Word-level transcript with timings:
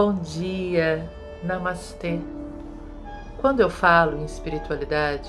Bom 0.00 0.14
dia, 0.14 1.10
Namastê. 1.42 2.20
Quando 3.38 3.58
eu 3.58 3.68
falo 3.68 4.16
em 4.16 4.24
espiritualidade, 4.24 5.28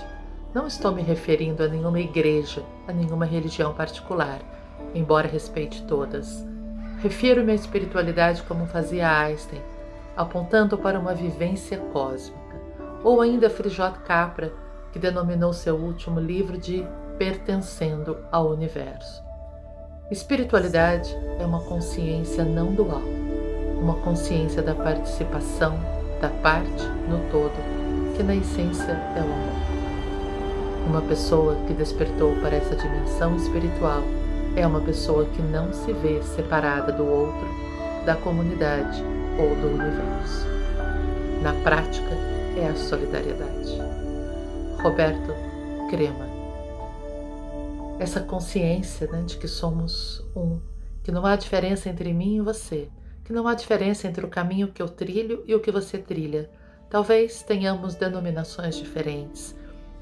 não 0.53 0.67
estou 0.67 0.91
me 0.91 1.01
referindo 1.01 1.63
a 1.63 1.67
nenhuma 1.67 1.99
igreja, 1.99 2.61
a 2.87 2.93
nenhuma 2.93 3.25
religião 3.25 3.73
particular, 3.73 4.39
embora 4.93 5.27
respeite 5.27 5.81
todas. 5.87 6.45
Refiro-me 6.99 7.51
à 7.51 7.55
espiritualidade 7.55 8.43
como 8.43 8.67
fazia 8.67 9.09
Einstein, 9.09 9.59
apontando 10.15 10.77
para 10.77 10.99
uma 10.99 11.15
vivência 11.15 11.79
cósmica, 11.91 12.61
ou 13.03 13.21
ainda 13.21 13.49
Frijot 13.49 13.97
Capra, 14.05 14.53
que 14.93 14.99
denominou 14.99 15.51
seu 15.51 15.77
último 15.77 16.19
livro 16.19 16.59
de 16.59 16.85
Pertencendo 17.17 18.19
ao 18.31 18.51
Universo. 18.51 19.23
Espiritualidade 20.11 21.11
é 21.39 21.43
uma 21.43 21.63
consciência 21.63 22.43
não 22.43 22.75
dual, 22.75 23.01
uma 23.81 23.95
consciência 23.95 24.61
da 24.61 24.75
participação 24.75 25.79
da 26.21 26.29
parte 26.29 26.85
no 27.07 27.19
todo, 27.31 27.53
que 28.15 28.23
na 28.23 28.35
essência 28.35 28.91
é 28.91 29.19
o 29.19 29.23
amor. 29.23 30.87
Uma 30.87 31.01
pessoa 31.01 31.55
que 31.67 31.73
despertou 31.73 32.35
para 32.37 32.55
essa 32.55 32.75
dimensão 32.75 33.35
espiritual 33.35 34.03
é 34.55 34.65
uma 34.65 34.81
pessoa 34.81 35.25
que 35.25 35.41
não 35.41 35.71
se 35.71 35.93
vê 35.93 36.21
separada 36.23 36.91
do 36.91 37.05
outro, 37.05 37.47
da 38.05 38.15
comunidade 38.15 39.03
ou 39.37 39.55
do 39.55 39.67
universo. 39.67 40.47
Na 41.41 41.53
prática, 41.63 42.11
é 42.57 42.67
a 42.67 42.75
solidariedade. 42.75 43.79
Roberto 44.81 45.33
Crema 45.89 46.39
essa 47.99 48.21
consciência 48.21 49.07
né, 49.07 49.21
de 49.23 49.37
que 49.37 49.47
somos 49.47 50.25
um, 50.35 50.59
que 51.03 51.11
não 51.11 51.25
há 51.25 51.35
diferença 51.35 51.89
entre 51.89 52.13
mim 52.13 52.37
e 52.37 52.41
você, 52.41 52.89
que 53.29 53.33
não 53.33 53.47
há 53.47 53.53
diferença 53.53 54.07
entre 54.07 54.25
o 54.25 54.27
caminho 54.27 54.69
que 54.69 54.81
eu 54.81 54.89
trilho 54.89 55.43
e 55.45 55.53
o 55.53 55.59
que 55.59 55.71
você 55.71 55.99
trilha. 55.99 56.49
Talvez 56.89 57.43
tenhamos 57.43 57.93
denominações 57.93 58.75
diferentes, 58.75 59.55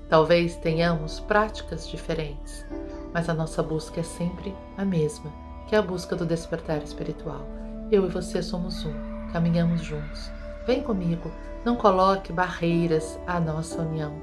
talvez 0.08 0.56
tenhamos 0.56 1.20
práticas 1.20 1.86
diferentes, 1.90 2.66
mas 3.14 3.28
a 3.28 3.34
nossa 3.34 3.62
busca 3.62 4.00
é 4.00 4.04
sempre 4.04 4.56
a 4.78 4.86
mesma, 4.86 5.30
que 5.68 5.76
é 5.76 5.78
a 5.78 5.82
busca 5.82 6.16
do 6.16 6.26
despertar 6.26 6.82
espiritual. 6.82 7.46
Eu 7.92 8.06
e 8.06 8.10
você 8.10 8.42
somos 8.42 8.86
um, 8.86 8.94
caminhamos 9.34 9.82
juntos. 9.82 10.32
Vem 10.66 10.82
comigo, 10.82 11.30
não 11.66 11.76
coloque 11.76 12.32
barreiras 12.32 13.20
à 13.28 13.42
nossa 13.42 13.82
união. 13.82 14.22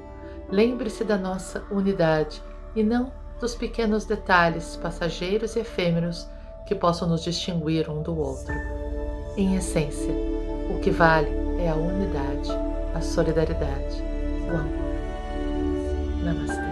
Lembre-se 0.49 1.03
da 1.03 1.15
nossa 1.15 1.63
unidade 1.69 2.41
e 2.75 2.81
não 2.81 3.13
dos 3.39 3.53
pequenos 3.53 4.03
detalhes 4.03 4.75
passageiros 4.77 5.55
e 5.55 5.59
efêmeros 5.59 6.27
que 6.65 6.75
possam 6.75 7.07
nos 7.07 7.23
distinguir 7.23 7.89
um 7.89 8.01
do 8.01 8.17
outro. 8.17 8.53
Em 9.37 9.55
essência, 9.55 10.13
o 10.69 10.79
que 10.79 10.89
vale 10.89 11.29
é 11.59 11.69
a 11.69 11.75
unidade, 11.75 12.49
a 12.93 13.01
solidariedade, 13.01 14.03
o 14.47 14.55
amor. 14.55 14.85
Namastê. 16.23 16.64